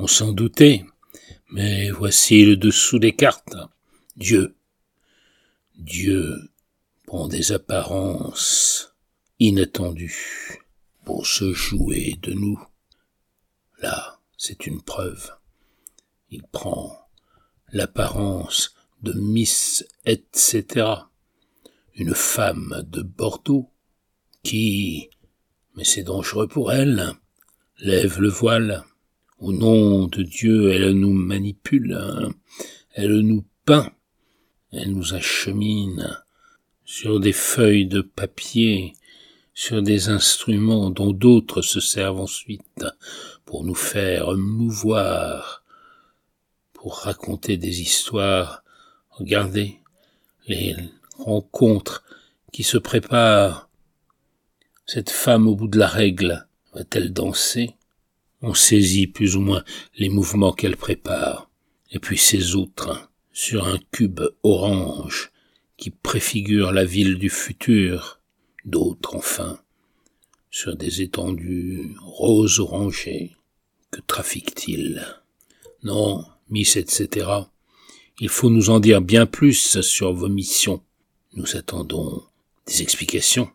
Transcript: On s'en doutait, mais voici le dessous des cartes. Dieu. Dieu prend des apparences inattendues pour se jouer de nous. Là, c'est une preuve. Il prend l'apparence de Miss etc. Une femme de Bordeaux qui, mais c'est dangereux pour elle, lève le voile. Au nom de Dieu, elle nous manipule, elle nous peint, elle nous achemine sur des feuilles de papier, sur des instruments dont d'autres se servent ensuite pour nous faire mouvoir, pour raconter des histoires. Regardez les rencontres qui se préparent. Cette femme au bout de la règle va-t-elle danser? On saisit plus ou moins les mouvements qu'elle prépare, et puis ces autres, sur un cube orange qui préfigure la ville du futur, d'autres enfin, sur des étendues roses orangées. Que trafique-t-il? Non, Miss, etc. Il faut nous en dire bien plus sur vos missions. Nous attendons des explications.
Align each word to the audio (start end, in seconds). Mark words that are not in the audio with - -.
On 0.00 0.06
s'en 0.06 0.32
doutait, 0.32 0.84
mais 1.50 1.90
voici 1.90 2.44
le 2.44 2.56
dessous 2.56 3.00
des 3.00 3.16
cartes. 3.16 3.56
Dieu. 4.16 4.54
Dieu 5.74 6.36
prend 7.04 7.26
des 7.26 7.50
apparences 7.50 8.94
inattendues 9.40 10.60
pour 11.04 11.26
se 11.26 11.52
jouer 11.52 12.16
de 12.22 12.32
nous. 12.32 12.64
Là, 13.82 14.20
c'est 14.36 14.68
une 14.68 14.82
preuve. 14.82 15.32
Il 16.30 16.44
prend 16.44 16.96
l'apparence 17.72 18.76
de 19.02 19.14
Miss 19.14 19.84
etc. 20.04 20.90
Une 21.94 22.14
femme 22.14 22.84
de 22.86 23.02
Bordeaux 23.02 23.72
qui, 24.44 25.10
mais 25.74 25.82
c'est 25.82 26.04
dangereux 26.04 26.46
pour 26.46 26.70
elle, 26.70 27.14
lève 27.80 28.20
le 28.20 28.28
voile. 28.28 28.84
Au 29.40 29.52
nom 29.52 30.08
de 30.08 30.24
Dieu, 30.24 30.72
elle 30.72 30.90
nous 30.94 31.12
manipule, 31.12 31.96
elle 32.92 33.20
nous 33.20 33.44
peint, 33.64 33.92
elle 34.72 34.90
nous 34.90 35.14
achemine 35.14 36.18
sur 36.84 37.20
des 37.20 37.32
feuilles 37.32 37.86
de 37.86 38.00
papier, 38.00 38.94
sur 39.54 39.80
des 39.80 40.08
instruments 40.08 40.90
dont 40.90 41.12
d'autres 41.12 41.62
se 41.62 41.78
servent 41.78 42.20
ensuite 42.20 42.84
pour 43.44 43.62
nous 43.62 43.76
faire 43.76 44.36
mouvoir, 44.36 45.62
pour 46.72 46.96
raconter 46.96 47.56
des 47.56 47.80
histoires. 47.80 48.64
Regardez 49.10 49.78
les 50.48 50.74
rencontres 51.16 52.02
qui 52.52 52.64
se 52.64 52.78
préparent. 52.78 53.68
Cette 54.84 55.10
femme 55.10 55.46
au 55.46 55.54
bout 55.54 55.68
de 55.68 55.78
la 55.78 55.86
règle 55.86 56.48
va-t-elle 56.72 57.12
danser? 57.12 57.77
On 58.42 58.54
saisit 58.54 59.06
plus 59.06 59.36
ou 59.36 59.40
moins 59.40 59.64
les 59.96 60.08
mouvements 60.08 60.52
qu'elle 60.52 60.76
prépare, 60.76 61.50
et 61.90 61.98
puis 61.98 62.18
ces 62.18 62.54
autres, 62.54 63.10
sur 63.32 63.66
un 63.66 63.78
cube 63.90 64.20
orange 64.42 65.30
qui 65.76 65.90
préfigure 65.90 66.72
la 66.72 66.84
ville 66.84 67.18
du 67.18 67.30
futur, 67.30 68.20
d'autres 68.64 69.16
enfin, 69.16 69.60
sur 70.50 70.76
des 70.76 71.02
étendues 71.02 71.94
roses 72.00 72.58
orangées. 72.58 73.36
Que 73.90 74.00
trafique-t-il? 74.00 75.06
Non, 75.82 76.24
Miss, 76.50 76.76
etc. 76.76 77.28
Il 78.20 78.28
faut 78.28 78.50
nous 78.50 78.70
en 78.70 78.80
dire 78.80 79.00
bien 79.00 79.26
plus 79.26 79.80
sur 79.80 80.12
vos 80.12 80.28
missions. 80.28 80.82
Nous 81.34 81.56
attendons 81.56 82.22
des 82.66 82.82
explications. 82.82 83.50